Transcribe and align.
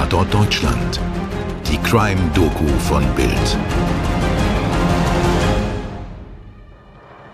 Tatort 0.00 0.32
Deutschland. 0.32 0.98
Die 1.70 1.76
Crime-Doku 1.76 2.66
von 2.88 3.04
Bild. 3.16 3.58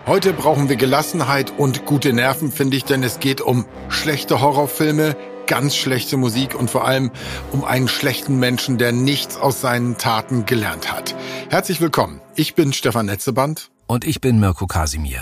Heute 0.05 0.33
brauchen 0.33 0.67
wir 0.67 0.75
Gelassenheit 0.75 1.53
und 1.57 1.85
gute 1.85 2.11
Nerven, 2.11 2.51
finde 2.51 2.75
ich, 2.75 2.83
denn 2.83 3.03
es 3.03 3.19
geht 3.19 3.39
um 3.39 3.65
schlechte 3.87 4.41
Horrorfilme, 4.41 5.15
ganz 5.45 5.77
schlechte 5.77 6.17
Musik 6.17 6.59
und 6.59 6.69
vor 6.69 6.85
allem 6.85 7.11
um 7.53 7.63
einen 7.63 7.87
schlechten 7.87 8.37
Menschen, 8.37 8.77
der 8.77 8.91
nichts 8.91 9.37
aus 9.37 9.61
seinen 9.61 9.97
Taten 9.97 10.45
gelernt 10.45 10.91
hat. 10.91 11.15
Herzlich 11.49 11.79
willkommen. 11.79 12.19
Ich 12.35 12.53
bin 12.53 12.73
Stefan 12.73 13.05
Netzeband. 13.05 13.71
Und 13.87 14.03
ich 14.03 14.19
bin 14.19 14.41
Mirko 14.41 14.67
Kasimir. 14.67 15.21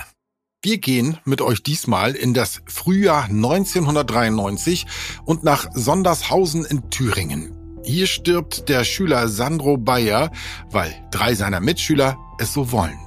Wir 0.66 0.80
gehen 0.80 1.20
mit 1.26 1.42
euch 1.42 1.62
diesmal 1.62 2.16
in 2.16 2.34
das 2.34 2.64
Frühjahr 2.66 3.26
1993 3.26 4.88
und 5.24 5.44
nach 5.44 5.68
Sondershausen 5.76 6.66
in 6.66 6.90
Thüringen. 6.90 7.56
Hier 7.84 8.08
stirbt 8.08 8.68
der 8.68 8.84
Schüler 8.84 9.28
Sandro 9.28 9.78
Bayer, 9.78 10.32
weil 10.72 10.92
drei 11.12 11.36
seiner 11.36 11.60
Mitschüler 11.60 12.18
es 12.40 12.52
so 12.52 12.72
wollen. 12.72 12.98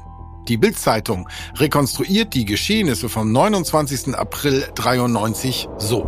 Die 0.46 0.56
Bildzeitung 0.56 1.28
rekonstruiert 1.56 2.32
die 2.32 2.44
Geschehnisse 2.44 3.08
vom 3.08 3.32
29. 3.32 4.14
April 4.14 4.64
93 4.76 5.68
so. 5.78 6.06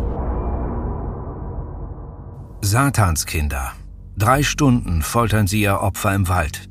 Satanskinder. 2.61 3.73
Drei 4.15 4.43
Stunden 4.43 5.01
foltern 5.01 5.47
sie 5.47 5.63
ihr 5.63 5.81
Opfer 5.81 6.15
im 6.15 6.29
Wald. 6.29 6.69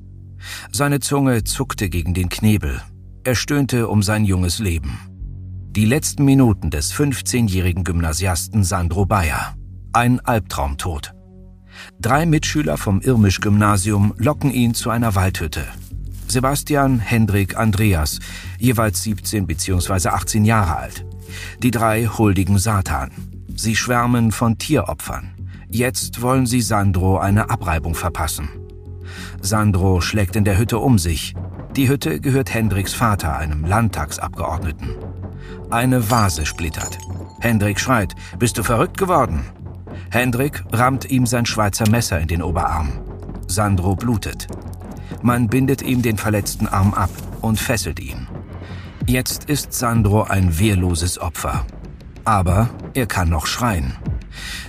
Seine 0.73 1.01
Zunge 1.01 1.45
zuckte 1.45 1.91
gegen 1.91 2.15
den 2.15 2.30
Knebel. 2.30 2.80
Er 3.23 3.34
stöhnte 3.34 3.88
um 3.88 4.02
sein 4.02 4.24
junges 4.24 4.60
Leben. 4.60 4.98
Die 5.73 5.84
letzten 5.84 6.24
Minuten 6.24 6.70
des 6.70 6.95
15-jährigen 6.95 7.84
Gymnasiasten 7.84 8.65
Sandro 8.65 9.05
Bayer. 9.05 9.56
Ein 9.93 10.20
Albtraumtod. 10.20 11.12
Drei 12.01 12.24
Mitschüler 12.24 12.79
vom 12.79 13.02
Irmisch-Gymnasium 13.02 14.15
locken 14.16 14.51
ihn 14.51 14.73
zu 14.73 14.88
einer 14.88 15.15
Waldhütte. 15.16 15.66
Sebastian, 16.29 16.99
Hendrik, 16.99 17.59
Andreas, 17.59 18.21
jeweils 18.59 19.02
17 19.02 19.46
bzw. 19.46 20.09
18 20.09 20.46
Jahre 20.46 20.77
alt. 20.77 21.05
Die 21.62 21.71
drei 21.71 22.07
huldigen 22.07 22.59
Satan. 22.59 23.10
Sie 23.55 23.77
schwärmen 23.77 24.32
von 24.32 24.57
Tieropfern. 24.57 25.34
Jetzt 25.68 26.23
wollen 26.23 26.46
sie 26.46 26.62
Sandro 26.62 27.18
eine 27.18 27.51
Abreibung 27.51 27.95
verpassen. 27.95 28.49
Sandro 29.43 30.01
schlägt 30.01 30.37
in 30.37 30.45
der 30.45 30.57
Hütte 30.57 30.79
um 30.79 30.99
sich. 30.99 31.34
Die 31.76 31.88
Hütte 31.88 32.21
gehört 32.21 32.52
Hendriks 32.52 32.93
Vater, 32.95 33.37
einem 33.37 33.65
Landtagsabgeordneten. 33.65 34.96
Eine 35.71 36.10
Vase 36.10 36.45
splittert. 36.45 36.99
Hendrik 37.40 37.79
schreit, 37.79 38.16
bist 38.38 38.59
du 38.59 38.65
verrückt 38.65 38.99
geworden? 38.99 39.45
Hendrik 40.10 40.65
rammt 40.73 41.09
ihm 41.10 41.27
sein 41.27 41.46
Schweizer 41.46 41.88
Messer 41.88 42.18
in 42.18 42.27
den 42.27 42.43
Oberarm. 42.43 42.90
Sandro 43.46 43.95
blutet. 43.95 44.49
Man 45.23 45.49
bindet 45.49 45.82
ihm 45.82 46.02
den 46.02 46.16
verletzten 46.16 46.66
Arm 46.66 46.93
ab 46.93 47.10
und 47.40 47.60
fesselt 47.60 48.01
ihn. 48.01 48.27
Jetzt 49.07 49.45
ist 49.45 49.73
Sandro 49.73 50.24
ein 50.24 50.59
wehrloses 50.59 51.21
Opfer. 51.21 51.65
Aber 52.24 52.68
er 52.95 53.07
kann 53.07 53.29
noch 53.29 53.46
schreien. 53.46 53.95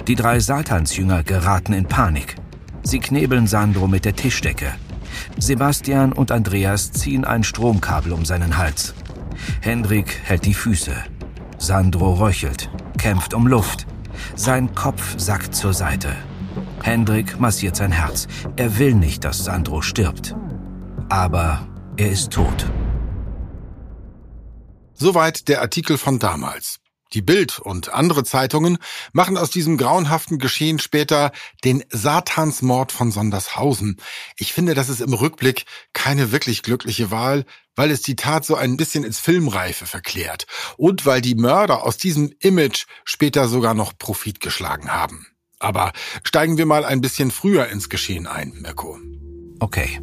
Die 0.08 0.15
drei 0.15 0.39
Satansjünger 0.39 1.23
geraten 1.23 1.73
in 1.73 1.86
Panik. 1.86 2.36
Sie 2.83 2.99
knebeln 2.99 3.47
Sandro 3.47 3.88
mit 3.88 4.05
der 4.05 4.15
Tischdecke. 4.15 4.73
Sebastian 5.38 6.14
und 6.14 6.31
Andreas 6.31 6.92
ziehen 6.92 7.26
ein 7.26 7.44
Stromkabel 7.44 8.14
um 8.14 8.26
seinen 8.26 8.58
Hals. 8.58 8.94
Hendrik 9.62 10.20
hält 10.23 10.45
die 10.45 10.54
Füße. 10.54 10.94
Sandro 11.58 12.14
röchelt, 12.14 12.70
kämpft 12.98 13.34
um 13.34 13.48
Luft. 13.48 13.86
Sein 14.36 14.73
Kopf 14.76 15.16
sackt 15.17 15.56
zur 15.56 15.73
Seite. 15.73 16.16
Hendrik 16.82 17.39
massiert 17.39 17.76
sein 17.76 17.92
Herz. 17.92 18.28
Er 18.56 18.78
will 18.80 18.95
nicht, 18.95 19.23
dass 19.23 19.44
Sandro 19.44 19.82
stirbt. 19.82 20.36
Aber 21.10 21.67
er 21.98 22.10
ist 22.11 22.32
tot. 22.32 22.71
Soweit 24.94 25.48
der 25.48 25.61
Artikel 25.61 25.98
von 25.98 26.20
damals. 26.20 26.80
Die 27.14 27.22
Bild 27.22 27.60
und 27.60 27.94
andere 27.94 28.23
Zeitungen 28.23 28.77
machen 29.11 29.38
aus 29.38 29.49
diesem 29.49 29.77
grauenhaften 29.77 30.39
Geschehen 30.39 30.80
später 30.80 31.32
den 31.64 31.83
Satansmord 31.89 32.92
von 32.92 33.11
Sondershausen. 33.11 33.98
Ich 34.38 34.54
finde, 34.54 34.73
das 34.73 34.89
ist 34.89 35.02
im 35.02 35.14
Rückblick 35.14 35.66
keine 35.94 36.32
wirklich 36.32 36.64
glückliche 36.64 37.11
Wahl, 37.11 37.45
weil 37.76 37.92
es 37.92 38.02
die 38.02 38.16
Tat 38.16 38.45
so 38.45 38.55
ein 38.55 38.77
bisschen 38.77 39.04
ins 39.04 39.20
Filmreife 39.20 39.86
verklärt 39.86 40.45
und 40.77 41.05
weil 41.05 41.21
die 41.21 41.36
Mörder 41.36 41.83
aus 41.83 41.98
diesem 41.98 42.33
Image 42.39 42.86
später 43.04 43.48
sogar 43.48 43.73
noch 43.73 43.98
Profit 43.98 44.39
geschlagen 44.39 44.89
haben. 44.89 45.27
Aber 45.60 45.92
steigen 46.23 46.58
wir 46.58 46.66
mal 46.66 46.86
ein 46.86 47.02
bisschen 47.02 47.30
früher 47.30 47.67
ins 47.67 47.89
Geschehen 47.89 48.26
ein, 48.26 48.54
Mirko. 48.61 49.00
Okay. 49.60 50.00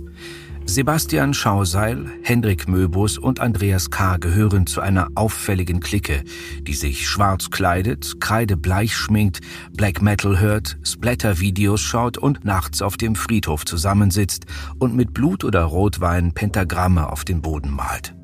Sebastian 0.70 1.32
Schauseil, 1.32 2.12
Hendrik 2.22 2.68
Möbus 2.68 3.16
und 3.16 3.40
Andreas 3.40 3.88
K. 3.90 4.18
gehören 4.18 4.66
zu 4.66 4.82
einer 4.82 5.08
auffälligen 5.14 5.80
Clique, 5.80 6.22
die 6.60 6.74
sich 6.74 7.08
schwarz 7.08 7.48
kleidet, 7.48 8.20
kreidebleich 8.20 8.94
schminkt, 8.94 9.40
Black 9.72 10.02
Metal 10.02 10.38
hört, 10.38 10.76
Splatter-Videos 10.84 11.80
schaut 11.80 12.18
und 12.18 12.44
nachts 12.44 12.82
auf 12.82 12.98
dem 12.98 13.14
Friedhof 13.16 13.64
zusammensitzt 13.64 14.44
und 14.78 14.94
mit 14.94 15.14
Blut 15.14 15.42
oder 15.42 15.62
Rotwein 15.62 16.34
Pentagramme 16.34 17.10
auf 17.10 17.24
den 17.24 17.40
Boden 17.40 17.70
malt. 17.70 18.14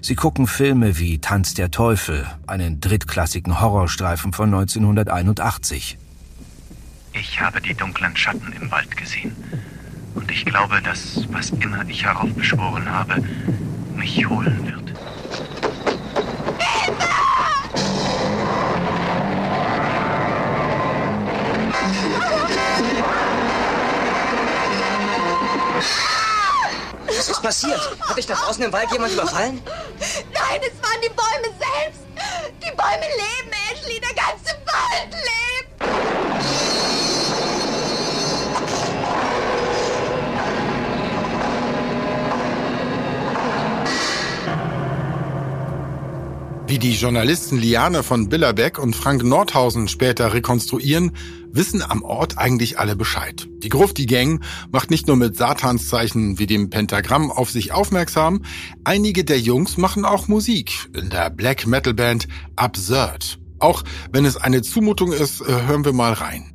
Sie 0.00 0.14
gucken 0.14 0.46
Filme 0.46 0.98
wie 0.98 1.18
Tanz 1.18 1.52
der 1.52 1.70
Teufel, 1.70 2.26
einen 2.46 2.80
drittklassigen 2.80 3.60
Horrorstreifen 3.60 4.32
von 4.32 4.46
1981. 4.46 5.98
Ich 7.12 7.38
habe 7.38 7.60
die 7.60 7.74
dunklen 7.74 8.16
Schatten 8.16 8.54
im 8.58 8.70
Wald 8.70 8.96
gesehen. 8.96 9.36
Und 10.16 10.30
ich 10.30 10.46
glaube, 10.46 10.80
dass, 10.82 11.30
was 11.30 11.50
immer 11.50 11.86
ich 11.86 12.04
heraufbeschworen 12.04 12.90
habe, 12.90 13.22
mich 13.94 14.26
holen 14.28 14.66
wird. 14.66 14.76
Was 27.06 27.28
ist 27.28 27.42
passiert? 27.42 27.98
Hat 28.00 28.16
dich 28.16 28.26
da 28.26 28.34
draußen 28.34 28.64
im 28.64 28.72
Wald 28.72 28.90
jemand 28.90 29.12
überfallen? 29.12 29.60
Nein, 30.32 30.60
es 30.62 30.82
waren 30.82 31.00
die 31.04 31.10
Bäume 31.10 31.54
selbst. 31.58 32.00
Die 32.62 32.74
Bäume 32.74 33.06
leben, 33.16 33.45
die 46.86 46.92
Journalisten 46.92 47.58
Liane 47.58 48.04
von 48.04 48.28
Billerbeck 48.28 48.78
und 48.78 48.94
Frank 48.94 49.24
Nordhausen 49.24 49.88
später 49.88 50.32
rekonstruieren, 50.32 51.10
wissen 51.50 51.82
am 51.82 52.02
Ort 52.02 52.38
eigentlich 52.38 52.78
alle 52.78 52.94
Bescheid. 52.94 53.48
Die 53.64 53.70
Grufti 53.70 54.06
Gang 54.06 54.40
macht 54.70 54.88
nicht 54.88 55.08
nur 55.08 55.16
mit 55.16 55.36
Satanszeichen 55.36 56.38
wie 56.38 56.46
dem 56.46 56.70
Pentagramm 56.70 57.32
auf 57.32 57.50
sich 57.50 57.72
aufmerksam, 57.72 58.44
einige 58.84 59.24
der 59.24 59.40
Jungs 59.40 59.78
machen 59.78 60.04
auch 60.04 60.28
Musik 60.28 60.88
in 60.94 61.10
der 61.10 61.28
Black 61.30 61.66
Metal 61.66 61.92
Band 61.92 62.28
Absurd. 62.54 63.40
Auch 63.58 63.82
wenn 64.12 64.24
es 64.24 64.36
eine 64.36 64.62
Zumutung 64.62 65.12
ist, 65.12 65.40
äh, 65.40 65.66
hören 65.66 65.84
wir 65.84 65.92
mal 65.92 66.12
rein. 66.12 66.52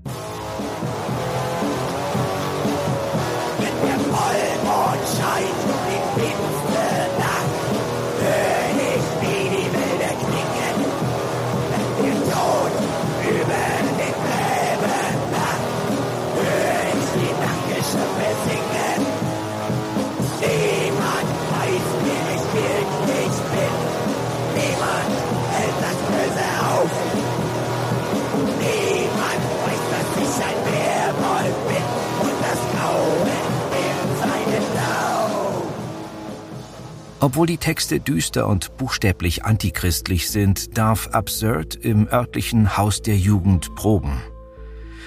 Obwohl 37.23 37.45
die 37.45 37.57
Texte 37.57 37.99
düster 37.99 38.47
und 38.47 38.77
buchstäblich 38.77 39.45
antichristlich 39.45 40.31
sind, 40.31 40.75
darf 40.75 41.09
Absurd 41.09 41.75
im 41.75 42.07
örtlichen 42.07 42.77
Haus 42.77 43.03
der 43.03 43.15
Jugend 43.15 43.75
proben. 43.75 44.23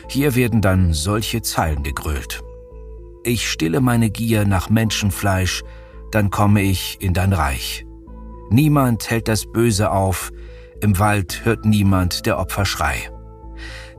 Hier 0.09 0.37
werden 0.37 0.61
dann 0.61 0.93
solche 0.93 1.43
Zeilen 1.43 1.83
gegrölt. 1.83 2.41
Ich 3.25 3.51
stille 3.51 3.81
meine 3.81 4.11
Gier 4.11 4.45
nach 4.45 4.71
Menschenfleisch, 4.71 5.65
dann 6.13 6.31
komme 6.31 6.63
ich 6.63 6.99
in 7.01 7.15
dein 7.15 7.33
Reich. 7.33 7.85
Niemand 8.49 9.11
hält 9.11 9.27
das 9.27 9.47
Böse 9.47 9.91
auf, 9.91 10.31
im 10.81 11.01
Wald 11.01 11.45
hört 11.45 11.65
niemand 11.65 12.27
der 12.27 12.39
Opfer 12.39 12.65
Schrei. 12.65 13.11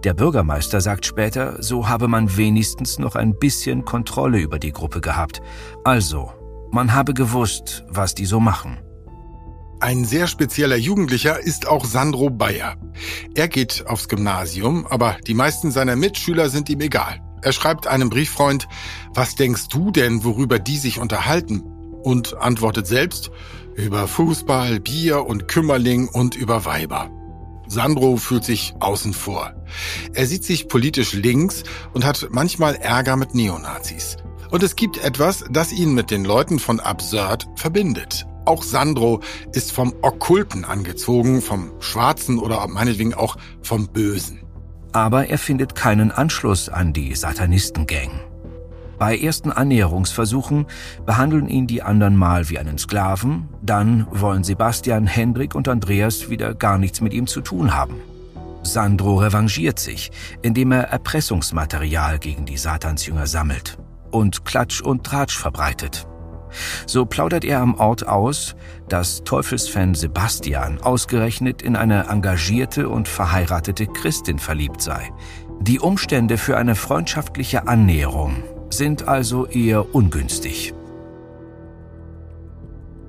Der 0.06 0.14
Bürgermeister 0.14 0.80
sagt 0.80 1.06
später, 1.06 1.62
so 1.62 1.90
habe 1.90 2.08
man 2.08 2.38
wenigstens 2.38 2.98
noch 2.98 3.16
ein 3.16 3.38
bisschen 3.38 3.84
Kontrolle 3.84 4.40
über 4.40 4.60
die 4.60 4.72
Gruppe 4.72 5.02
gehabt. 5.02 5.42
Also, 5.84 6.32
man 6.76 6.94
habe 6.94 7.14
gewusst, 7.14 7.86
was 7.88 8.16
die 8.16 8.26
so 8.26 8.42
machen. 8.42 8.78
Ein 9.80 10.04
sehr 10.04 10.28
spezieller 10.28 10.76
Jugendlicher 10.76 11.40
ist 11.40 11.68
auch 11.68 11.86
Sandro 11.86 12.30
Bayer. 12.30 12.76
Er 13.34 13.48
geht 13.48 13.86
aufs 13.88 14.10
Gymnasium, 14.10 14.86
aber 14.86 15.16
die 15.26 15.34
meisten 15.34 15.72
seiner 15.72 15.96
Mitschüler 15.96 16.50
sind 16.50 16.70
ihm 16.70 16.82
egal. 16.82 17.22
Er 17.42 17.54
schreibt 17.54 17.88
einem 17.88 18.10
Brieffreund, 18.10 18.68
was 19.14 19.36
denkst 19.36 19.70
du 19.70 19.90
denn, 19.90 20.26
worüber 20.26 20.60
die 20.60 20.78
sich 20.78 21.00
unterhalten? 21.00 21.62
Und 22.04 22.36
antwortet 22.36 22.88
selbst, 22.88 23.32
über 23.76 24.08
Fußball, 24.08 24.82
Bier 24.82 25.26
und 25.26 25.48
Kümmerling 25.48 26.10
und 26.10 26.36
über 26.36 26.66
Weiber. 26.66 27.10
Sandro 27.68 28.18
fühlt 28.18 28.44
sich 28.44 28.74
außen 28.82 29.14
vor. 29.14 29.54
Er 30.14 30.28
sieht 30.28 30.44
sich 30.44 30.68
politisch 30.68 31.14
links 31.14 31.64
und 31.94 32.04
hat 32.04 32.28
manchmal 32.32 32.76
Ärger 32.76 33.16
mit 33.16 33.34
Neonazis. 33.34 34.18
Und 34.52 34.64
es 34.64 34.76
gibt 34.76 34.98
etwas, 34.98 35.46
das 35.50 35.72
ihn 35.72 35.94
mit 35.94 36.12
den 36.12 36.26
Leuten 36.26 36.60
von 36.60 36.80
Absurd 36.80 37.48
verbindet. 37.56 38.26
Auch 38.46 38.62
Sandro 38.62 39.22
ist 39.54 39.72
vom 39.72 39.94
Okkulten 40.02 40.66
angezogen, 40.66 41.42
vom 41.42 41.72
Schwarzen 41.80 42.38
oder 42.38 42.68
meinetwegen 42.68 43.16
auch 43.16 43.38
vom 43.64 43.88
Bösen. 43.88 44.42
Aber 44.92 45.28
er 45.28 45.40
findet 45.40 45.76
keinen 45.76 46.12
Anschluss 46.12 46.70
an 46.70 46.94
die 46.94 47.16
Satanistengang. 47.16 48.12
Bei 48.98 49.18
ersten 49.18 49.52
Annäherungsversuchen 49.52 50.68
behandeln 51.06 51.50
ihn 51.50 51.68
die 51.68 51.82
anderen 51.82 52.16
mal 52.16 52.50
wie 52.50 52.60
einen 52.60 52.78
Sklaven, 52.78 53.50
dann 53.62 54.08
wollen 54.12 54.46
Sebastian, 54.46 55.06
Hendrik 55.06 55.54
und 55.54 55.68
Andreas 55.68 56.30
wieder 56.30 56.54
gar 56.54 56.78
nichts 56.78 57.02
mit 57.02 57.14
ihm 57.14 57.28
zu 57.28 57.42
tun 57.42 57.76
haben. 57.76 57.96
Sandro 58.64 59.18
revanchiert 59.18 59.80
sich, 59.80 60.12
indem 60.44 60.72
er 60.72 60.84
Erpressungsmaterial 60.84 62.20
gegen 62.20 62.46
die 62.46 62.58
Satansjünger 62.58 63.28
sammelt 63.28 63.78
und 64.16 64.46
Klatsch 64.46 64.82
und 64.82 65.04
Tratsch 65.04 65.38
verbreitet. 65.38 66.08
So 66.88 67.06
plaudert 67.06 67.44
er 67.44 67.60
am 67.60 67.76
Ort 67.76 68.08
aus, 68.08 68.56
dass 68.88 69.24
Teufelsfan 69.24 69.94
Sebastian 69.94 70.80
ausgerechnet 70.82 71.62
in 71.62 71.76
eine 71.76 72.08
engagierte 72.08 72.88
und 72.88 73.08
verheiratete 73.08 73.88
Christin 73.88 74.40
verliebt 74.40 74.82
sei. 74.82 75.12
Die 75.60 75.80
Umstände 75.80 76.38
für 76.38 76.58
eine 76.58 76.76
freundschaftliche 76.76 77.68
Annäherung 77.68 78.44
sind 78.70 79.08
also 79.08 79.46
eher 79.48 79.94
ungünstig. 79.94 80.74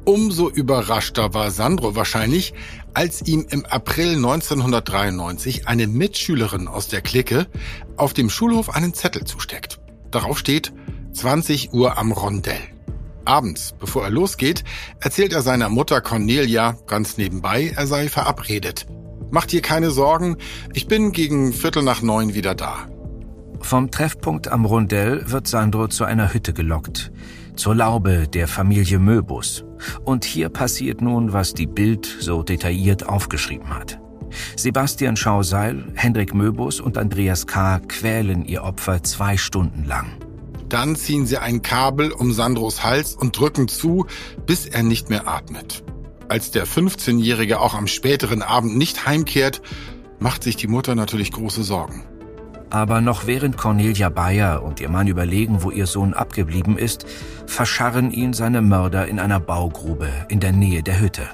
Umso 0.05 0.49
überraschter 0.49 1.35
war 1.35 1.51
Sandro 1.51 1.97
wahrscheinlich, 1.97 2.55
als 2.95 3.27
ihm 3.27 3.45
im 3.51 3.67
April 3.67 4.15
1993 4.15 5.67
eine 5.67 5.89
Mitschülerin 5.89 6.69
aus 6.69 6.87
der 6.87 7.01
Clique 7.01 7.49
auf 7.97 8.13
dem 8.13 8.31
Schulhof 8.31 8.71
einen 8.71 8.95
Zettel 8.95 9.25
zusteckt. 9.25 9.81
Darauf 10.13 10.39
steht 10.39 10.73
20 11.17 11.73
Uhr 11.73 11.97
am 11.97 12.13
Rondell. 12.13 12.61
Abends, 13.25 13.75
bevor 13.81 14.05
er 14.05 14.11
losgeht, 14.11 14.65
erzählt 15.01 15.33
er 15.33 15.41
seiner 15.41 15.71
Mutter 15.71 16.01
Cornelia 16.01 16.77
ganz 16.87 17.17
nebenbei, 17.17 17.73
er 17.75 17.87
sei 17.87 18.09
verabredet. 18.09 18.87
Macht 19.31 19.51
dir 19.51 19.63
keine 19.63 19.91
Sorgen, 19.91 20.37
ich 20.75 20.87
bin 20.87 21.13
gegen 21.13 21.53
Viertel 21.53 21.83
nach 21.83 22.03
neun 22.03 22.35
wieder 22.35 22.55
da. 22.55 22.87
Vom 23.61 23.91
Treffpunkt 23.91 24.49
am 24.49 24.67
Rondell 24.67 25.31
wird 25.31 25.49
Sandro 25.49 25.89
zu 25.89 26.05
einer 26.05 26.35
Hütte 26.35 26.53
gelockt, 26.53 27.11
zur 27.57 27.75
Laube 27.75 28.29
der 28.29 28.47
Familie 28.47 28.99
Möbus. 28.99 29.65
Und 30.05 30.25
hier 30.25 30.51
passiert 30.51 31.01
nun, 31.01 31.33
was 31.33 31.55
die 31.55 31.67
Bild 31.67 32.07
so 32.21 32.43
detailliert 32.43 33.09
aufgeschrieben 33.09 33.75
hat. 33.75 33.99
Sebastian 34.57 35.17
Schauseil, 35.17 35.83
Hendrik 35.95 36.35
Möbus 36.35 36.79
und 36.79 36.99
Andreas 36.99 37.47
K. 37.47 37.81
quälen 37.81 38.45
ihr 38.45 38.65
Opfer 38.65 39.03
zwei 39.03 39.37
Stunden 39.37 39.85
lang. 39.85 40.26
Dann 40.69 40.97
ziehen 40.97 41.27
sie 41.27 41.39
ein 41.39 41.63
Kabel 41.63 42.13
um 42.13 42.33
Sandros 42.33 42.83
Hals 42.83 43.15
und 43.15 43.39
drücken 43.39 43.69
zu, 43.69 44.07
bis 44.47 44.67
er 44.67 44.83
nicht 44.83 45.11
mehr 45.11 45.29
atmet. 45.29 45.85
Als 46.29 46.51
der 46.51 46.67
15-Jährige 46.67 47.61
auch 47.61 47.75
am 47.75 47.87
späteren 47.87 48.43
Abend 48.43 48.77
nicht 48.77 49.07
heimkehrt, 49.07 49.63
macht 50.19 50.43
sich 50.43 50.57
die 50.57 50.67
Mutter 50.67 50.95
natürlich 50.95 51.31
große 51.31 51.63
Sorgen. 51.63 52.05
Aber 52.69 53.01
noch 53.01 53.27
während 53.27 53.57
Cornelia 53.57 54.09
Bayer 54.09 54.65
und 54.65 54.81
ihr 54.81 54.89
Mann 54.89 55.07
überlegen, 55.07 55.63
wo 55.63 55.71
ihr 55.71 55.87
Sohn 55.87 56.15
abgeblieben 56.15 56.77
ist, 56.77 57.07
verscharren 57.47 58.11
ihn 58.11 58.33
seine 58.33 58.61
Mörder 58.61 59.07
in 59.07 59.21
einer 59.21 59.39
Baugrube 59.39 60.09
in 60.29 60.41
der 60.41 60.53
Nähe 60.53 60.83
der 60.83 60.99
Hütte. 60.99 61.29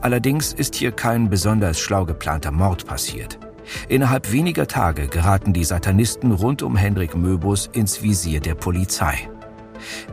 Allerdings 0.00 0.52
ist 0.52 0.76
hier 0.76 0.92
kein 0.92 1.28
besonders 1.28 1.80
schlau 1.80 2.04
geplanter 2.04 2.52
Mord 2.52 2.86
passiert. 2.86 3.38
Innerhalb 3.88 4.32
weniger 4.32 4.66
Tage 4.66 5.08
geraten 5.08 5.52
die 5.52 5.64
Satanisten 5.64 6.32
rund 6.32 6.62
um 6.62 6.76
Hendrik 6.76 7.16
Möbus 7.16 7.68
ins 7.72 8.02
Visier 8.02 8.40
der 8.40 8.54
Polizei. 8.54 9.28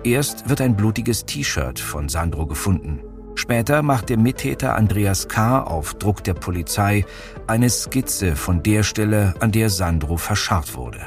Erst 0.03 0.49
wird 0.49 0.61
ein 0.61 0.75
blutiges 0.75 1.25
T-Shirt 1.25 1.79
von 1.79 2.09
Sandro 2.09 2.45
gefunden. 2.45 2.99
Später 3.35 3.81
macht 3.81 4.09
der 4.09 4.17
Mittäter 4.17 4.75
Andreas 4.75 5.27
K. 5.27 5.61
auf 5.61 5.93
Druck 5.95 6.23
der 6.23 6.33
Polizei 6.33 7.05
eine 7.47 7.69
Skizze 7.69 8.35
von 8.35 8.61
der 8.61 8.83
Stelle, 8.83 9.33
an 9.39 9.51
der 9.51 9.69
Sandro 9.69 10.17
verscharrt 10.17 10.75
wurde. 10.75 10.99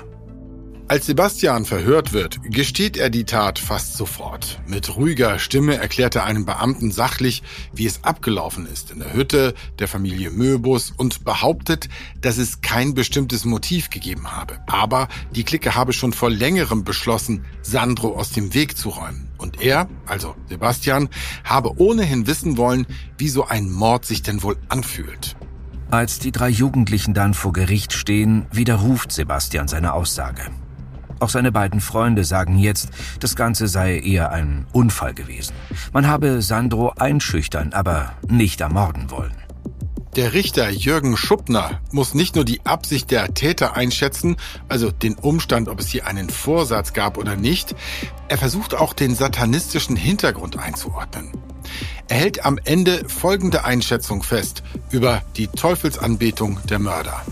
Als 0.86 1.06
Sebastian 1.06 1.64
verhört 1.64 2.12
wird, 2.12 2.40
gesteht 2.42 2.98
er 2.98 3.08
die 3.08 3.24
Tat 3.24 3.58
fast 3.58 3.96
sofort. 3.96 4.60
Mit 4.66 4.96
ruhiger 4.96 5.38
Stimme 5.38 5.76
erklärt 5.76 6.14
er 6.14 6.24
einem 6.24 6.44
Beamten 6.44 6.92
sachlich, 6.92 7.42
wie 7.72 7.86
es 7.86 8.04
abgelaufen 8.04 8.66
ist 8.66 8.90
in 8.90 8.98
der 8.98 9.14
Hütte 9.14 9.54
der 9.78 9.88
Familie 9.88 10.30
Möbus 10.30 10.92
und 10.94 11.24
behauptet, 11.24 11.88
dass 12.20 12.36
es 12.36 12.60
kein 12.60 12.92
bestimmtes 12.92 13.46
Motiv 13.46 13.88
gegeben 13.88 14.30
habe. 14.30 14.58
Aber 14.66 15.08
die 15.34 15.44
Clique 15.44 15.74
habe 15.74 15.94
schon 15.94 16.12
vor 16.12 16.28
längerem 16.28 16.84
beschlossen, 16.84 17.46
Sandro 17.62 18.14
aus 18.14 18.32
dem 18.32 18.52
Weg 18.52 18.76
zu 18.76 18.90
räumen. 18.90 19.30
Und 19.38 19.62
er, 19.62 19.88
also 20.04 20.36
Sebastian, 20.50 21.08
habe 21.44 21.80
ohnehin 21.80 22.26
wissen 22.26 22.58
wollen, 22.58 22.86
wie 23.16 23.30
so 23.30 23.46
ein 23.46 23.70
Mord 23.70 24.04
sich 24.04 24.22
denn 24.22 24.42
wohl 24.42 24.58
anfühlt. 24.68 25.34
Als 25.90 26.18
die 26.18 26.32
drei 26.32 26.50
Jugendlichen 26.50 27.14
dann 27.14 27.32
vor 27.32 27.54
Gericht 27.54 27.94
stehen, 27.94 28.44
widerruft 28.52 29.12
Sebastian 29.12 29.66
seine 29.66 29.94
Aussage. 29.94 30.50
Auch 31.20 31.28
seine 31.28 31.52
beiden 31.52 31.80
Freunde 31.80 32.24
sagen 32.24 32.58
jetzt, 32.58 32.90
das 33.20 33.36
Ganze 33.36 33.68
sei 33.68 33.98
eher 33.98 34.32
ein 34.32 34.66
Unfall 34.72 35.14
gewesen. 35.14 35.54
Man 35.92 36.06
habe 36.06 36.42
Sandro 36.42 36.92
einschüchtern, 36.98 37.72
aber 37.72 38.14
nicht 38.28 38.60
ermorden 38.60 39.10
wollen. 39.10 39.34
Der 40.16 40.32
Richter 40.32 40.70
Jürgen 40.70 41.16
Schuppner 41.16 41.80
muss 41.90 42.14
nicht 42.14 42.36
nur 42.36 42.44
die 42.44 42.64
Absicht 42.64 43.10
der 43.10 43.34
Täter 43.34 43.76
einschätzen, 43.76 44.36
also 44.68 44.92
den 44.92 45.16
Umstand, 45.16 45.68
ob 45.68 45.80
es 45.80 45.88
hier 45.88 46.06
einen 46.06 46.30
Vorsatz 46.30 46.92
gab 46.92 47.18
oder 47.18 47.34
nicht, 47.34 47.74
er 48.28 48.38
versucht 48.38 48.74
auch 48.74 48.92
den 48.92 49.16
satanistischen 49.16 49.96
Hintergrund 49.96 50.56
einzuordnen. 50.56 51.32
Er 52.06 52.18
hält 52.18 52.44
am 52.44 52.60
Ende 52.64 53.08
folgende 53.08 53.64
Einschätzung 53.64 54.22
fest 54.22 54.62
über 54.92 55.22
die 55.36 55.48
Teufelsanbetung 55.48 56.60
der 56.68 56.78
Mörder. 56.78 57.22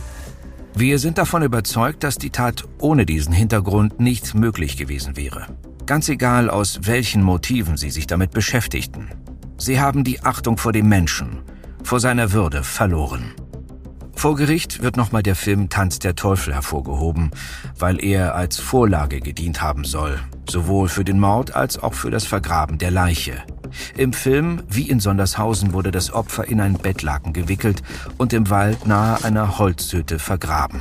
Wir 0.75 0.99
sind 0.99 1.19
davon 1.19 1.43
überzeugt, 1.43 2.03
dass 2.03 2.17
die 2.17 2.31
Tat 2.31 2.65
ohne 2.79 3.05
diesen 3.05 3.33
Hintergrund 3.33 4.01
nicht 4.01 4.35
möglich 4.35 4.77
gewesen 4.77 5.17
wäre. 5.17 5.47
Ganz 5.85 6.09
egal, 6.09 6.49
aus 6.49 6.81
welchen 6.85 7.23
Motiven 7.23 7.77
sie 7.77 7.91
sich 7.91 8.07
damit 8.07 8.31
beschäftigten. 8.31 9.11
Sie 9.59 9.81
haben 9.81 10.03
die 10.03 10.23
Achtung 10.23 10.57
vor 10.57 10.73
dem 10.73 10.89
Menschen, 10.89 11.43
vor 11.85 12.01
seiner 12.01 12.33
Würde 12.33 12.65
verloren. 12.65 13.35
Vor 14.15 14.37
Gericht 14.37 14.83
wird 14.83 14.97
nochmal 14.97 15.23
der 15.23 15.35
Film 15.35 15.69
Tanz 15.69 15.99
der 15.99 16.15
Teufel 16.15 16.55
hervorgehoben, 16.55 17.33
weil 17.79 18.03
er 18.03 18.35
als 18.35 18.59
Vorlage 18.59 19.21
gedient 19.21 19.61
haben 19.61 19.85
soll, 19.85 20.21
sowohl 20.49 20.89
für 20.89 21.05
den 21.05 21.19
Mord 21.19 21.55
als 21.55 21.79
auch 21.79 21.95
für 21.95 22.11
das 22.11 22.25
Vergraben 22.25 22.79
der 22.79 22.91
Leiche. 22.93 23.43
Im 23.97 24.13
Film, 24.13 24.63
wie 24.69 24.89
in 24.89 25.01
Sondershausen, 25.01 25.73
wurde 25.73 25.91
das 25.91 26.13
Opfer 26.13 26.47
in 26.49 26.61
ein 26.61 26.75
Bettlaken 26.75 27.33
gewickelt 27.33 27.83
und 28.19 28.33
im 28.33 28.51
Wald 28.51 28.87
nahe 28.87 29.23
einer 29.25 29.59
Holzhütte 29.59 30.19
vergraben. 30.19 30.81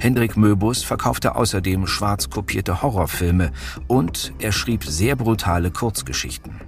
Hendrik 0.00 0.36
Möbus 0.36 0.82
verkaufte 0.82 1.36
außerdem 1.36 1.86
schwarz 1.86 2.28
kopierte 2.28 2.82
Horrorfilme 2.82 3.52
und 3.86 4.32
er 4.38 4.52
schrieb 4.52 4.84
sehr 4.84 5.16
brutale 5.16 5.70
Kurzgeschichten. 5.70 6.60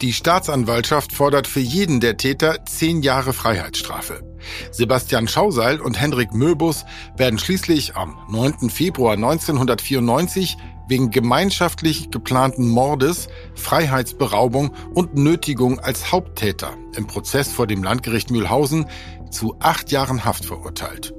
Die 0.00 0.12
Staatsanwaltschaft 0.12 1.12
fordert 1.12 1.46
für 1.46 1.60
jeden 1.60 2.00
der 2.00 2.16
Täter 2.16 2.64
zehn 2.64 3.02
Jahre 3.02 3.32
Freiheitsstrafe. 3.32 4.29
Sebastian 4.70 5.28
Schauseil 5.28 5.80
und 5.80 6.00
Hendrik 6.00 6.32
Möbus 6.32 6.84
werden 7.16 7.38
schließlich 7.38 7.96
am 7.96 8.16
9. 8.28 8.70
Februar 8.70 9.14
1994 9.14 10.56
wegen 10.88 11.10
gemeinschaftlich 11.10 12.10
geplanten 12.10 12.68
Mordes, 12.68 13.28
Freiheitsberaubung 13.54 14.74
und 14.92 15.14
Nötigung 15.14 15.78
als 15.78 16.10
Haupttäter 16.12 16.74
im 16.96 17.06
Prozess 17.06 17.52
vor 17.52 17.66
dem 17.66 17.82
Landgericht 17.82 18.30
Mühlhausen 18.30 18.86
zu 19.30 19.56
acht 19.60 19.92
Jahren 19.92 20.24
Haft 20.24 20.44
verurteilt. 20.44 21.14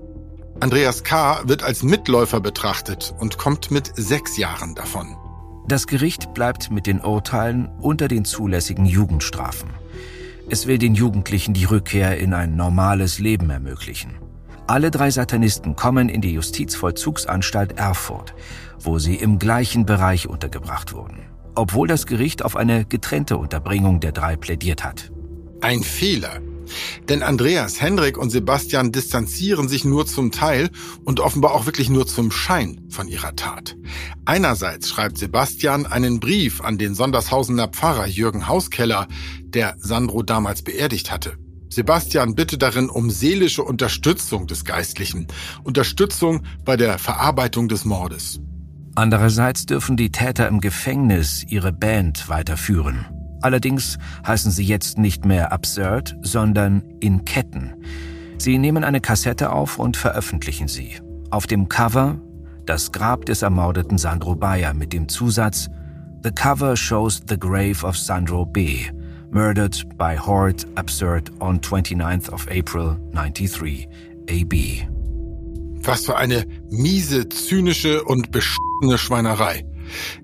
Andreas 0.60 1.04
K. 1.04 1.42
wird 1.48 1.64
als 1.64 1.82
Mitläufer 1.82 2.40
betrachtet 2.40 3.16
und 3.18 3.38
kommt 3.38 3.72
mit 3.72 3.92
sechs 3.96 4.38
Jahren 4.38 4.76
davon. 4.76 5.18
Das 5.68 5.88
Gericht 5.88 6.34
bleibt 6.34 6.70
mit 6.70 6.86
den 6.86 7.02
Urteilen 7.02 7.70
unter 7.80 8.08
den 8.08 8.26
zulässigen 8.26 8.86
Jugendstrafen. 8.86 9.70
Es 10.52 10.68
will 10.68 10.78
den 10.78 10.96
Jugendlichen 10.96 11.54
die 11.54 11.64
Rückkehr 11.64 12.18
in 12.18 12.34
ein 12.34 12.58
normales 12.58 13.20
Leben 13.20 13.50
ermöglichen. 13.50 14.18
Alle 14.68 14.92
drei 14.92 15.10
Satanisten 15.10 15.78
kommen 15.78 16.10
in 16.10 16.20
die 16.20 16.34
Justizvollzugsanstalt 16.34 17.78
Erfurt, 17.78 18.36
wo 18.78 19.00
sie 19.00 19.16
im 19.16 19.40
gleichen 19.40 19.86
Bereich 19.86 20.28
untergebracht 20.28 20.92
wurden, 20.92 21.20
obwohl 21.56 21.88
das 21.88 22.06
Gericht 22.06 22.44
auf 22.44 22.58
eine 22.58 22.84
getrennte 22.84 23.38
Unterbringung 23.38 24.02
der 24.02 24.12
drei 24.12 24.36
plädiert 24.36 24.84
hat. 24.84 25.10
Ein 25.62 25.84
Fehler. 25.84 26.42
Denn 27.10 27.24
Andreas, 27.24 27.82
Hendrik 27.82 28.18
und 28.18 28.30
Sebastian 28.30 28.92
distanzieren 28.92 29.68
sich 29.68 29.86
nur 29.86 30.06
zum 30.06 30.32
Teil 30.32 30.70
und 31.04 31.20
offenbar 31.20 31.54
auch 31.54 31.66
wirklich 31.66 31.90
nur 31.90 32.08
zum 32.08 32.32
Schein 32.32 32.82
von 32.90 33.08
ihrer 33.08 33.36
Tat. 33.36 33.76
Einerseits 34.26 34.90
schreibt 34.90 35.18
Sebastian 35.18 35.86
einen 35.86 36.20
Brief 36.20 36.62
an 36.62 36.78
den 36.78 36.96
Sondershausener 36.96 37.68
Pfarrer 37.68 38.08
Jürgen 38.08 38.48
Hauskeller, 38.48 39.08
der 39.44 39.76
Sandro 39.80 40.24
damals 40.24 40.62
beerdigt 40.62 41.12
hatte. 41.12 41.38
Sebastian 41.70 42.36
bittet 42.36 42.62
darin 42.62 42.90
um 42.90 43.10
seelische 43.10 43.64
Unterstützung 43.64 44.46
des 44.46 44.66
Geistlichen, 44.66 45.28
Unterstützung 45.64 46.44
bei 46.66 46.76
der 46.76 47.00
Verarbeitung 47.00 47.70
des 47.70 47.86
Mordes. 47.86 48.42
Andererseits 48.96 49.66
dürfen 49.66 49.96
die 49.96 50.12
Täter 50.12 50.50
im 50.50 50.60
Gefängnis 50.60 51.46
ihre 51.48 51.72
Band 51.72 52.28
weiterführen. 52.28 53.06
Allerdings 53.42 53.98
heißen 54.26 54.52
sie 54.52 54.64
jetzt 54.64 54.98
nicht 54.98 55.26
mehr 55.26 55.52
Absurd, 55.52 56.16
sondern 56.22 56.84
In 57.00 57.26
Ketten. 57.26 57.74
Sie 58.38 58.58
nehmen 58.58 58.84
eine 58.84 59.02
Kassette 59.02 59.52
auf 59.52 59.78
und 59.78 59.98
veröffentlichen 59.98 60.68
sie. 60.68 61.00
Auf 61.30 61.48
dem 61.48 61.70
Cover 61.70 62.20
das 62.66 62.92
Grab 62.92 63.26
des 63.26 63.42
ermordeten 63.42 63.98
Sandro 63.98 64.36
Bayer 64.36 64.74
mit 64.74 64.94
dem 64.94 65.10
Zusatz 65.10 65.68
The 66.24 66.32
cover 66.32 66.78
shows 66.78 67.22
the 67.28 67.38
grave 67.38 67.84
of 67.84 67.98
Sandro 67.98 68.46
B., 68.46 68.86
murdered 69.32 69.98
by 69.98 70.16
Horde 70.16 70.64
Absurd 70.76 71.32
on 71.40 71.60
29th 71.60 72.30
of 72.30 72.48
April 72.50 72.98
93, 73.12 73.88
AB. 74.30 74.88
Was 75.84 76.06
für 76.06 76.16
eine 76.16 76.46
miese, 76.70 77.28
zynische 77.28 78.04
und 78.04 78.32
beschissene 78.32 78.98
Schweinerei. 78.98 79.66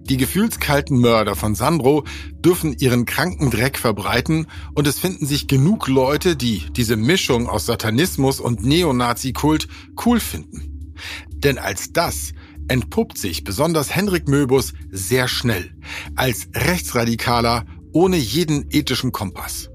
Die 0.02 0.18
gefühlskalten 0.18 1.00
Mörder 1.00 1.36
von 1.36 1.56
Sandro 1.56 2.04
dürfen 2.34 2.76
ihren 2.78 3.06
kranken 3.06 3.50
Dreck 3.50 3.78
verbreiten 3.78 4.48
und 4.74 4.88
es 4.88 5.00
finden 5.00 5.26
sich 5.26 5.48
genug 5.48 5.88
Leute, 5.88 6.36
die 6.36 6.64
diese 6.72 6.96
Mischung 6.96 7.48
aus 7.48 7.66
Satanismus 7.66 8.40
und 8.40 8.64
Neonazi-Kult 8.66 9.68
cool 10.06 10.20
finden. 10.20 10.94
Denn 11.34 11.58
als 11.58 11.94
das 11.94 12.34
entpuppt 12.68 13.18
sich 13.18 13.44
besonders 13.44 13.96
Henrik 13.96 14.28
Möbus 14.28 14.74
sehr 14.92 15.28
schnell 15.28 15.72
als 16.16 16.50
Rechtsradikaler 16.54 17.66
ohne 17.94 18.18
jeden 18.18 18.68
ethischen 18.70 19.12
Kompass. 19.12 19.70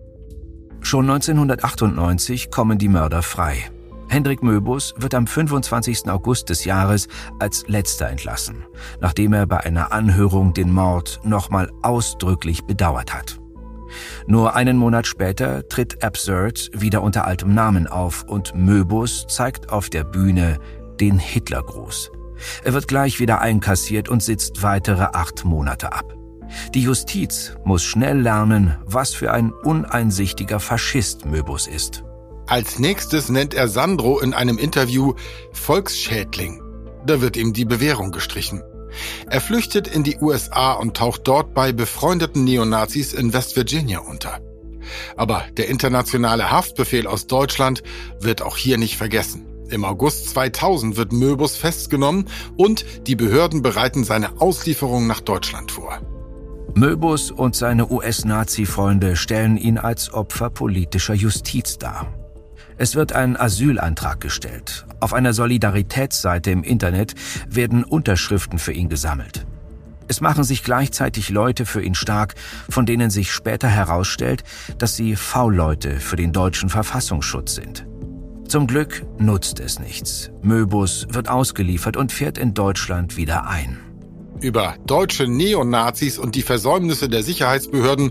Schon 0.80 1.08
1998 1.08 2.50
kommen 2.50 2.78
die 2.78 2.88
Mörder 2.88 3.22
frei. 3.22 3.70
Hendrik 4.12 4.42
Möbus 4.42 4.92
wird 4.98 5.14
am 5.14 5.26
25. 5.26 6.10
August 6.10 6.50
des 6.50 6.66
Jahres 6.66 7.08
als 7.38 7.66
letzter 7.66 8.10
entlassen, 8.10 8.62
nachdem 9.00 9.32
er 9.32 9.46
bei 9.46 9.60
einer 9.60 9.90
Anhörung 9.90 10.52
den 10.52 10.70
Mord 10.70 11.20
nochmal 11.24 11.70
ausdrücklich 11.80 12.64
bedauert 12.64 13.14
hat. 13.14 13.40
Nur 14.26 14.54
einen 14.54 14.76
Monat 14.76 15.06
später 15.06 15.66
tritt 15.66 16.04
Absurd 16.04 16.70
wieder 16.74 17.02
unter 17.02 17.26
altem 17.26 17.54
Namen 17.54 17.86
auf 17.86 18.24
und 18.24 18.54
Möbus 18.54 19.24
zeigt 19.28 19.70
auf 19.70 19.88
der 19.88 20.04
Bühne 20.04 20.58
den 21.00 21.18
Hitlergruß. 21.18 22.12
Er 22.64 22.74
wird 22.74 22.88
gleich 22.88 23.18
wieder 23.18 23.40
einkassiert 23.40 24.10
und 24.10 24.22
sitzt 24.22 24.62
weitere 24.62 25.04
acht 25.04 25.46
Monate 25.46 25.90
ab. 25.94 26.14
Die 26.74 26.82
Justiz 26.82 27.56
muss 27.64 27.82
schnell 27.82 28.20
lernen, 28.20 28.76
was 28.84 29.14
für 29.14 29.32
ein 29.32 29.52
uneinsichtiger 29.52 30.60
Faschist 30.60 31.24
Möbus 31.24 31.66
ist. 31.66 32.04
Als 32.46 32.78
nächstes 32.78 33.28
nennt 33.28 33.54
er 33.54 33.68
Sandro 33.68 34.20
in 34.20 34.34
einem 34.34 34.58
Interview 34.58 35.14
Volksschädling. 35.52 36.62
Da 37.06 37.20
wird 37.20 37.36
ihm 37.36 37.52
die 37.52 37.64
Bewährung 37.64 38.12
gestrichen. 38.12 38.62
Er 39.30 39.40
flüchtet 39.40 39.88
in 39.88 40.02
die 40.02 40.18
USA 40.20 40.72
und 40.72 40.96
taucht 40.96 41.22
dort 41.26 41.54
bei 41.54 41.72
befreundeten 41.72 42.44
Neonazis 42.44 43.12
in 43.12 43.32
West 43.32 43.56
Virginia 43.56 44.00
unter. 44.00 44.40
Aber 45.16 45.44
der 45.56 45.68
internationale 45.68 46.50
Haftbefehl 46.50 47.06
aus 47.06 47.26
Deutschland 47.26 47.82
wird 48.20 48.42
auch 48.42 48.56
hier 48.56 48.78
nicht 48.78 48.96
vergessen. 48.96 49.46
Im 49.70 49.84
August 49.84 50.28
2000 50.30 50.96
wird 50.96 51.12
Möbus 51.12 51.56
festgenommen 51.56 52.26
und 52.56 52.84
die 53.06 53.16
Behörden 53.16 53.62
bereiten 53.62 54.04
seine 54.04 54.40
Auslieferung 54.40 55.06
nach 55.06 55.20
Deutschland 55.20 55.70
vor. 55.70 56.00
Möbus 56.74 57.30
und 57.30 57.56
seine 57.56 57.90
US-Nazi-Freunde 57.90 59.16
stellen 59.16 59.56
ihn 59.56 59.78
als 59.78 60.12
Opfer 60.12 60.50
politischer 60.50 61.14
Justiz 61.14 61.78
dar. 61.78 62.21
Es 62.78 62.94
wird 62.94 63.12
ein 63.12 63.36
Asylantrag 63.36 64.20
gestellt. 64.20 64.86
Auf 65.00 65.12
einer 65.12 65.32
Solidaritätsseite 65.32 66.50
im 66.50 66.62
Internet 66.62 67.14
werden 67.48 67.84
Unterschriften 67.84 68.58
für 68.58 68.72
ihn 68.72 68.88
gesammelt. 68.88 69.46
Es 70.08 70.20
machen 70.20 70.44
sich 70.44 70.62
gleichzeitig 70.62 71.30
Leute 71.30 71.64
für 71.64 71.82
ihn 71.82 71.94
stark, 71.94 72.34
von 72.68 72.86
denen 72.86 73.10
sich 73.10 73.32
später 73.32 73.68
herausstellt, 73.68 74.44
dass 74.78 74.96
sie 74.96 75.16
V-Leute 75.16 76.00
für 76.00 76.16
den 76.16 76.32
deutschen 76.32 76.68
Verfassungsschutz 76.68 77.54
sind. 77.54 77.86
Zum 78.46 78.66
Glück 78.66 79.06
nutzt 79.18 79.60
es 79.60 79.78
nichts. 79.78 80.30
Möbus 80.42 81.06
wird 81.08 81.28
ausgeliefert 81.28 81.96
und 81.96 82.12
fährt 82.12 82.36
in 82.36 82.52
Deutschland 82.52 83.16
wieder 83.16 83.48
ein. 83.48 83.78
Über 84.40 84.74
deutsche 84.86 85.26
Neonazis 85.26 86.18
und 86.18 86.34
die 86.34 86.42
Versäumnisse 86.42 87.08
der 87.08 87.22
Sicherheitsbehörden, 87.22 88.10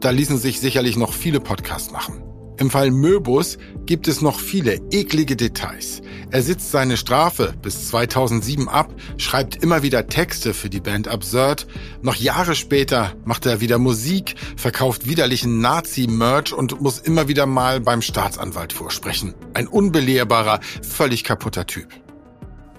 da 0.00 0.10
ließen 0.10 0.38
sich 0.38 0.60
sicherlich 0.60 0.96
noch 0.96 1.12
viele 1.12 1.40
Podcasts 1.40 1.92
machen. 1.92 2.22
Im 2.62 2.70
Fall 2.70 2.92
Möbus 2.92 3.58
gibt 3.86 4.06
es 4.06 4.22
noch 4.22 4.38
viele 4.38 4.74
eklige 4.92 5.34
Details. 5.34 6.00
Er 6.30 6.42
sitzt 6.42 6.70
seine 6.70 6.96
Strafe 6.96 7.54
bis 7.60 7.88
2007 7.88 8.68
ab, 8.68 8.94
schreibt 9.16 9.64
immer 9.64 9.82
wieder 9.82 10.06
Texte 10.06 10.54
für 10.54 10.70
die 10.70 10.78
Band 10.78 11.08
Absurd. 11.08 11.66
Noch 12.02 12.14
Jahre 12.14 12.54
später 12.54 13.14
macht 13.24 13.46
er 13.46 13.60
wieder 13.60 13.78
Musik, 13.78 14.36
verkauft 14.56 15.08
widerlichen 15.08 15.60
Nazi-Merch 15.60 16.52
und 16.52 16.80
muss 16.80 17.00
immer 17.00 17.26
wieder 17.26 17.46
mal 17.46 17.80
beim 17.80 18.00
Staatsanwalt 18.00 18.72
vorsprechen. 18.72 19.34
Ein 19.54 19.66
unbelehrbarer, 19.66 20.60
völlig 20.82 21.24
kaputter 21.24 21.66
Typ. 21.66 21.88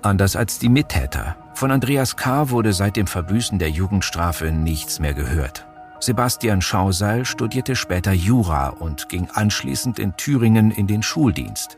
Anders 0.02 0.38
als 0.38 0.60
die 0.60 0.70
Mittäter. 0.70 1.36
Von 1.56 1.72
Andreas 1.72 2.16
K. 2.16 2.52
wurde 2.52 2.72
seit 2.72 2.96
dem 2.96 3.08
Verbüßen 3.08 3.60
der 3.60 3.70
Jugendstrafe 3.70 4.54
nichts 4.54 5.02
mehr 5.02 5.14
gehört. 5.14 5.66
Sebastian 6.06 6.62
Schauseil 6.62 7.24
studierte 7.24 7.78
später 7.78 8.12
Jura 8.12 8.70
und 8.70 9.08
ging 9.08 9.30
anschließend 9.34 10.00
in 10.00 10.18
Thüringen 10.18 10.70
in 10.72 10.86
den 10.86 11.02
Schuldienst. 11.02 11.78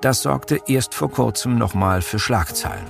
Das 0.00 0.22
sorgte 0.22 0.60
erst 0.66 0.94
vor 0.94 1.10
kurzem 1.10 1.58
nochmal 1.58 2.02
für 2.02 2.18
Schlagzeilen. 2.18 2.84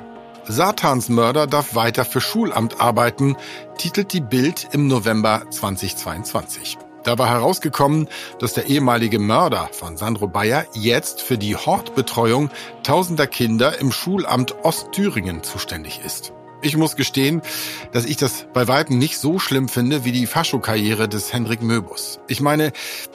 Satans 0.45 1.11
Mörder 1.11 1.47
darf 1.47 1.75
weiter 1.75 2.07
für 2.07 2.23
Schulamt 2.23 2.81
arbeiten, 2.81 3.37
titelt 3.77 4.13
die 4.15 4.23
Bild 4.23 4.69
im 4.73 4.89
November 4.89 5.43
2022. 5.51 6.79
Da 7.05 7.19
war 7.19 7.29
herausgekommen, 7.29 8.09
dass 8.39 8.55
der 8.55 8.67
ehemalige 8.67 9.19
Mörder 9.19 9.69
von 9.73 9.97
Sandro 9.97 10.27
Bayer 10.27 10.65
jetzt 10.73 11.21
für 11.21 11.37
die 11.37 11.55
Hortbetreuung 11.55 12.51
tausender 12.83 13.27
Kinder 13.27 13.79
im 13.79 13.93
Schulamt 13.93 14.55
Ostthüringen 14.65 15.43
zuständig 15.43 16.01
ist. 16.05 16.33
Ich 16.65 16.77
muss 16.77 16.95
gestehen, 16.95 17.43
dass 17.91 18.05
ich 18.05 18.17
das 18.17 18.47
bei 18.53 18.69
Weitem 18.69 18.97
nicht 18.97 19.19
so 19.19 19.41
schlimm 19.41 19.69
finde 19.69 20.05
wie 20.05 20.13
die 20.13 20.27
Faschokarriere 20.27 21.09
des 21.09 21.33
Henrik 21.33 21.61
Möbus. 21.61 22.21
Ich 22.29 22.41
meine, 22.41 22.73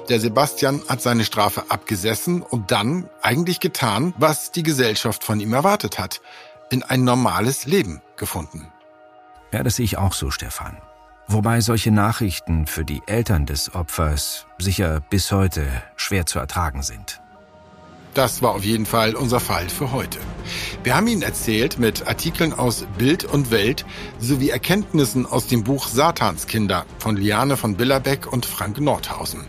der 0.09 0.19
Sebastian 0.19 0.81
hat 0.89 1.01
seine 1.01 1.23
Strafe 1.23 1.63
abgesessen 1.69 2.41
und 2.41 2.71
dann 2.71 3.09
eigentlich 3.21 3.61
getan, 3.61 4.13
was 4.17 4.51
die 4.51 4.63
Gesellschaft 4.63 5.23
von 5.23 5.39
ihm 5.39 5.53
erwartet 5.53 5.97
hat. 5.97 6.19
In 6.69 6.83
ein 6.83 7.05
normales 7.05 7.65
Leben 7.65 8.01
gefunden. 8.17 8.67
Ja, 9.53 9.63
das 9.63 9.77
sehe 9.77 9.85
ich 9.85 9.97
auch 9.97 10.11
so, 10.11 10.29
Stefan. 10.29 10.77
Wobei 11.29 11.61
solche 11.61 11.91
Nachrichten 11.91 12.67
für 12.67 12.83
die 12.83 13.01
Eltern 13.05 13.45
des 13.45 13.73
Opfers 13.73 14.45
sicher 14.57 15.01
bis 15.09 15.31
heute 15.31 15.65
schwer 15.95 16.25
zu 16.25 16.39
ertragen 16.39 16.83
sind. 16.83 17.21
Das 18.17 18.41
war 18.41 18.55
auf 18.55 18.65
jeden 18.65 18.88
Fall 18.88 19.13
unser 19.13 19.39
Fall 19.39 19.69
für 19.69 19.91
heute. 19.91 20.17
Wir 20.81 20.95
haben 20.95 21.05
Ihnen 21.05 21.21
erzählt 21.21 21.77
mit 21.77 22.07
Artikeln 22.07 22.51
aus 22.51 22.83
Bild 22.97 23.24
und 23.25 23.51
Welt 23.51 23.86
sowie 24.17 24.50
Erkenntnissen 24.50 25.27
aus 25.27 25.45
dem 25.45 25.63
Buch 25.63 25.88
Satanskinder 25.88 26.88
von 26.97 27.15
Liane 27.15 27.57
von 27.57 27.77
Billerbeck 27.77 28.25
und 28.25 28.47
Frank 28.47 28.79
Nordhausen. 28.79 29.41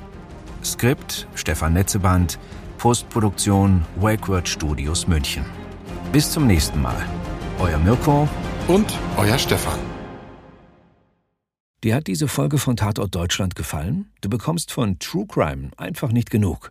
Skript 0.63 1.27
Stefan 1.35 1.73
Netzeband, 1.73 2.39
Postproduktion 2.77 3.87
Wakeword 3.97 4.47
Studios 4.47 5.09
München. 5.09 5.47
Bis 6.13 6.31
zum 6.31 6.47
nächsten 6.47 6.83
Mal. 6.83 7.09
Euer 7.61 7.79
Mirko 7.79 8.29
und 8.67 8.93
euer 9.17 9.39
Stefan. 9.39 9.79
Dir 11.83 11.95
hat 11.95 12.07
diese 12.07 12.29
Folge 12.29 12.59
von 12.59 12.77
Tatort 12.77 13.15
Deutschland 13.15 13.55
gefallen? 13.55 14.13
Du 14.21 14.29
bekommst 14.29 14.73
von 14.73 14.99
True 14.99 15.25
Crime 15.27 15.71
einfach 15.79 16.13
nicht 16.13 16.29
genug. 16.29 16.71